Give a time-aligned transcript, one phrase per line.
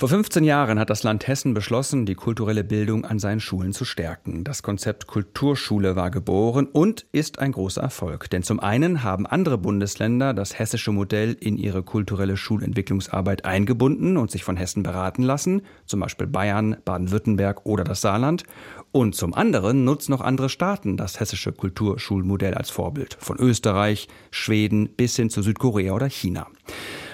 [0.00, 3.84] vor 15 Jahren hat das Land Hessen beschlossen, die kulturelle Bildung an seinen Schulen zu
[3.84, 4.44] stärken.
[4.44, 8.30] Das Konzept Kulturschule war geboren und ist ein großer Erfolg.
[8.30, 14.30] Denn zum einen haben andere Bundesländer das hessische Modell in ihre kulturelle Schulentwicklungsarbeit eingebunden und
[14.30, 18.44] sich von Hessen beraten lassen, zum Beispiel Bayern, Baden-Württemberg oder das Saarland.
[18.92, 24.88] Und zum anderen nutzen noch andere Staaten das hessische Kulturschulmodell als Vorbild, von Österreich, Schweden
[24.96, 26.46] bis hin zu Südkorea oder China.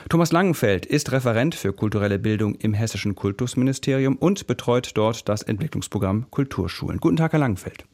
[0.08, 6.30] Thomas Langenfeld ist Referent für kulturelle Bildung im Hessischen Kultusministerium und betreut dort das Entwicklungsprogramm
[6.30, 7.00] Kulturschulen.
[7.00, 7.84] Guten Tag, Herr Langenfeld.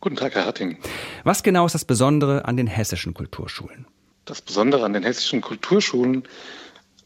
[0.00, 0.78] Guten Tag, Herr Harting.
[1.22, 3.86] Was genau ist das Besondere an den hessischen Kulturschulen?
[4.24, 6.24] Das Besondere an den hessischen Kulturschulen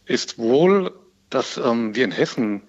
[0.06, 0.90] ist wohl,
[1.28, 2.62] dass ähm, wir in Hessen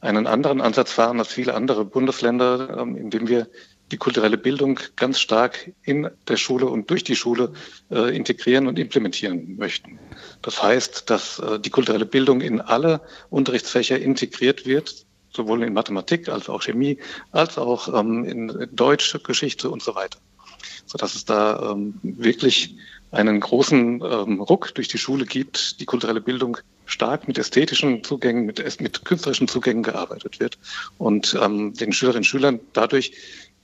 [0.00, 3.48] einen anderen Ansatz fahren als viele andere Bundesländer, ähm, indem wir
[3.90, 7.52] die kulturelle Bildung ganz stark in der Schule und durch die Schule
[7.90, 9.98] äh, integrieren und implementieren möchten.
[10.42, 15.04] Das heißt, dass äh, die kulturelle Bildung in alle Unterrichtsfächer integriert wird,
[15.34, 16.98] sowohl in Mathematik als auch Chemie,
[17.32, 20.18] als auch ähm, in Deutsch, Geschichte und so weiter.
[20.86, 22.76] Sodass es da ähm, wirklich
[23.10, 28.44] einen großen ähm, Ruck durch die Schule gibt, die kulturelle Bildung stark mit ästhetischen Zugängen,
[28.44, 30.58] mit, mit künstlerischen Zugängen gearbeitet wird
[30.98, 33.12] und ähm, den Schülerinnen und Schülern dadurch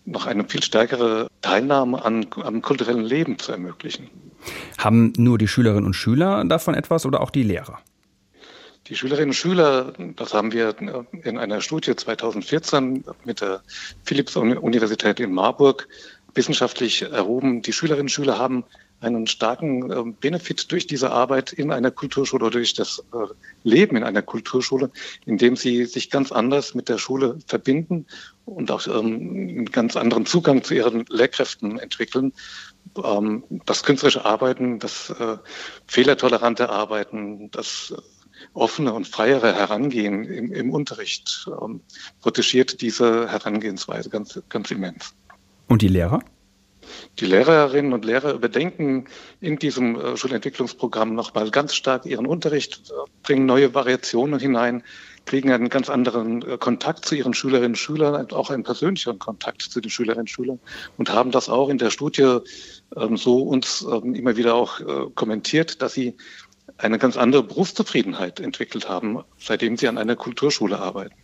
[0.04, 4.08] noch eine viel stärkere Teilnahme an, am kulturellen Leben zu ermöglichen.
[4.78, 7.78] Haben nur die Schülerinnen und Schüler davon etwas oder auch die Lehrer?
[8.86, 10.74] Die Schülerinnen und Schüler, das haben wir
[11.22, 13.62] in einer Studie 2014 mit der
[14.04, 15.86] Philipps-Universität in Marburg
[16.34, 17.62] wissenschaftlich erhoben.
[17.62, 18.64] Die Schülerinnen und Schüler haben
[19.00, 23.26] einen starken äh, Benefit durch diese Arbeit in einer Kulturschule oder durch das äh,
[23.64, 24.90] Leben in einer Kulturschule,
[25.26, 28.06] indem sie sich ganz anders mit der Schule verbinden
[28.44, 32.32] und auch ähm, einen ganz anderen Zugang zu ihren Lehrkräften entwickeln.
[33.02, 35.38] Ähm, das künstlerische Arbeiten, das äh,
[35.86, 37.94] fehlertolerante Arbeiten, das
[38.54, 41.80] offene und freiere Herangehen im, im Unterricht ähm,
[42.20, 45.14] protegiert diese Herangehensweise ganz, ganz immens.
[45.68, 46.20] Und die Lehrer?
[47.18, 49.06] Die Lehrerinnen und Lehrer überdenken
[49.40, 54.82] in diesem äh, Schulentwicklungsprogramm nochmal ganz stark ihren Unterricht, äh, bringen neue Variationen hinein,
[55.26, 59.62] kriegen einen ganz anderen äh, Kontakt zu ihren Schülerinnen und Schülern, auch einen persönlicheren Kontakt
[59.62, 60.60] zu den Schülerinnen und Schülern
[60.96, 62.38] und haben das auch in der Studie
[62.96, 64.80] ähm, so uns ähm, immer wieder auch
[65.14, 66.16] kommentiert, dass sie
[66.78, 71.14] eine ganz andere Berufszufriedenheit entwickelt haben, seitdem sie an einer Kulturschule arbeiten.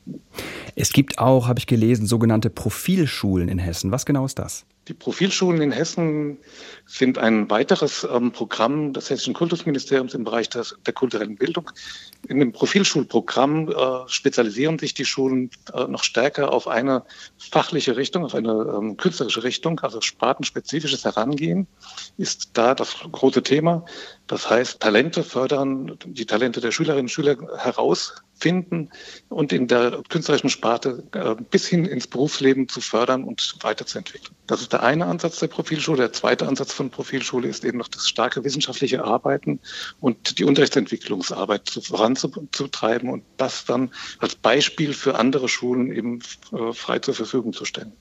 [0.74, 3.90] Es gibt auch, habe ich gelesen, sogenannte Profilschulen in Hessen.
[3.92, 4.66] Was genau ist das?
[4.88, 6.38] Die Profilschulen in Hessen
[6.84, 11.70] sind ein weiteres ähm, Programm des Hessischen Kultusministeriums im Bereich des, der kulturellen Bildung.
[12.28, 13.74] In dem Profilschulprogramm äh,
[14.08, 17.02] spezialisieren sich die Schulen äh, noch stärker auf eine
[17.36, 21.66] fachliche Richtung, auf eine ähm, künstlerische Richtung, also spartenspezifisches Herangehen
[22.16, 23.84] ist da das große Thema.
[24.28, 27.36] Das heißt, Talente fördern, die Talente der Schülerinnen und Schüler
[28.36, 28.90] herausfinden
[29.28, 34.34] und in der künstlerischen Sparte äh, bis hin ins Berufsleben zu fördern und weiterzuentwickeln.
[34.46, 35.98] Das ist der eine Ansatz der Profilschule.
[35.98, 39.60] Der zweite Ansatz von Profilschule ist eben noch das starke wissenschaftliche Arbeiten
[40.00, 46.20] und die Unterrichtsentwicklungsarbeit voranzutreiben und das dann als Beispiel für andere Schulen eben
[46.52, 47.92] äh, frei zur Verfügung zu stellen.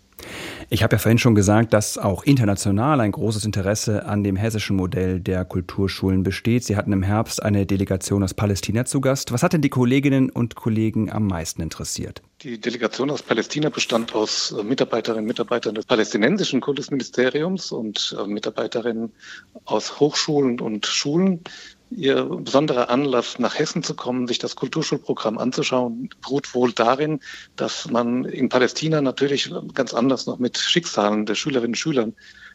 [0.70, 4.76] Ich habe ja vorhin schon gesagt, dass auch international ein großes Interesse an dem hessischen
[4.76, 6.64] Modell der Kulturschulen besteht.
[6.64, 9.32] Sie hatten im Herbst eine Delegation aus Palästina zu Gast.
[9.32, 12.24] Was hat denn die Kolleginnen und Kollegen am meisten interessiert?
[12.42, 18.28] Die Delegation aus Palästina bestand aus äh, Mitarbeiterinnen und Mitarbeitern des palästinensischen Kultusministeriums und äh,
[18.28, 19.12] Mitarbeiterinnen
[19.66, 21.42] aus Hochschulen und Schulen.
[21.96, 27.22] Ihr besonderer Anlass, nach Hessen zu kommen, sich das Kulturschulprogramm anzuschauen, beruht wohl darin,
[27.56, 32.12] dass man in Palästina natürlich ganz anders noch mit Schicksalen der Schülerinnen und Schüler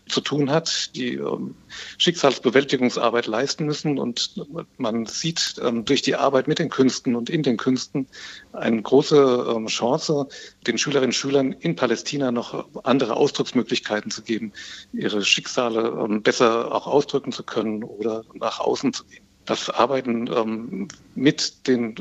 [0.09, 1.55] zu tun hat, die ähm,
[1.97, 3.99] Schicksalsbewältigungsarbeit leisten müssen.
[3.99, 4.45] Und
[4.77, 8.09] man sieht ähm, durch die Arbeit mit den Künsten und in den Künsten
[8.53, 10.29] eine große ähm, Chance,
[10.67, 14.53] den Schülerinnen und Schülern in Palästina noch andere Ausdrucksmöglichkeiten zu geben,
[14.93, 20.89] ihre Schicksale besser auch ausdrücken zu können oder nach außen zu gehen das Arbeiten ähm,
[21.15, 21.95] mit den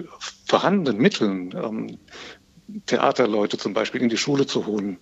[0.47, 1.97] vorhandenen Mitteln, ähm,
[2.85, 4.97] Theaterleute zum Beispiel in die Schule zu holen,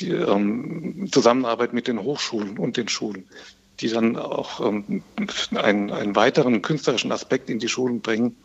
[0.00, 3.28] die ähm, Zusammenarbeit mit den Hochschulen und den Schulen,
[3.80, 5.02] die dann auch ähm,
[5.54, 8.36] einen, einen weiteren künstlerischen Aspekt in die Schulen bringen,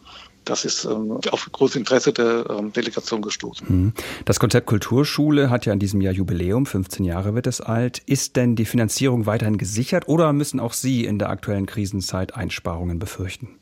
[0.45, 3.67] das ist ähm, auf großes Interesse der ähm, Delegation gestoßen.
[3.69, 3.93] Mhm.
[4.25, 7.99] Das Konzept Kulturschule hat ja in diesem Jahr Jubiläum, 15 Jahre wird es alt.
[8.05, 12.99] Ist denn die Finanzierung weiterhin gesichert oder müssen auch Sie in der aktuellen Krisenzeit Einsparungen
[12.99, 13.60] befürchten?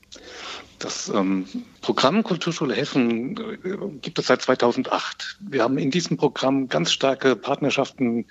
[0.79, 1.45] Das ähm,
[1.81, 5.37] Programm Kulturschule Hessen äh, gibt es seit 2008.
[5.41, 8.25] Wir haben in diesem Programm ganz starke Partnerschaften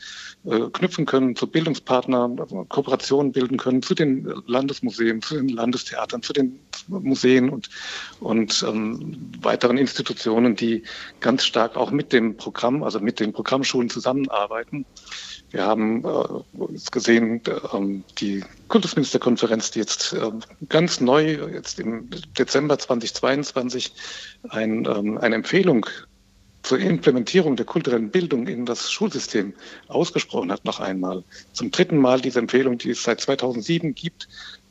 [0.47, 6.23] äh, knüpfen können zu Bildungspartnern, also Kooperationen bilden können zu den Landesmuseen, zu den Landestheatern,
[6.23, 6.59] zu den
[6.89, 7.69] Museen und,
[8.21, 10.85] und ähm, weiteren Institutionen, die
[11.21, 14.87] ganz stark auch mit dem Programm, also mit den Programmschulen zusammenarbeiten.
[15.51, 20.31] Wir haben äh, gesehen, äh, die Kultusministerkonferenz, die jetzt äh,
[20.69, 23.93] ganz neu, jetzt im Dezember 2022,
[24.49, 25.87] ein, ähm, eine Empfehlung
[26.63, 29.55] zur Implementierung der kulturellen Bildung in das Schulsystem
[29.87, 31.25] ausgesprochen hat, noch einmal.
[31.53, 34.29] Zum dritten Mal diese Empfehlung, die es seit 2007 gibt,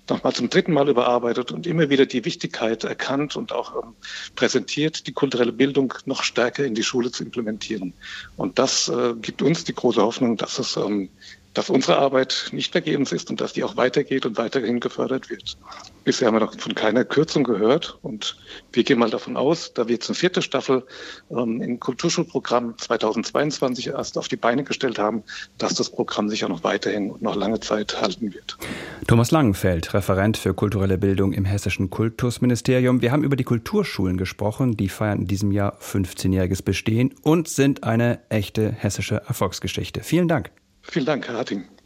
[0.10, 3.94] nochmal zum dritten Mal überarbeitet und immer wieder die Wichtigkeit erkannt und auch ähm,
[4.36, 7.94] präsentiert, die kulturelle Bildung noch stärker in die Schule zu implementieren.
[8.36, 11.10] Und das äh, gibt uns die große Hoffnung, dass es ähm,
[11.58, 15.58] dass unsere Arbeit nicht vergebens ist und dass die auch weitergeht und weiterhin gefördert wird.
[16.04, 18.38] Bisher haben wir noch von keiner Kürzung gehört und
[18.72, 20.86] wir gehen mal davon aus, da wir jetzt eine vierte Staffel
[21.32, 25.24] ähm, im Kulturschulprogramm 2022 erst auf die Beine gestellt haben,
[25.58, 28.56] dass das Programm sich auch noch weiterhin und noch lange Zeit halten wird.
[29.08, 33.02] Thomas Langenfeld, Referent für kulturelle Bildung im Hessischen Kultusministerium.
[33.02, 34.78] Wir haben über die Kulturschulen gesprochen.
[34.78, 40.02] Die feiern in diesem Jahr 15-jähriges Bestehen und sind eine echte hessische Erfolgsgeschichte.
[40.04, 40.52] Vielen Dank.
[40.90, 41.77] Vielen Dank, Herr Harting.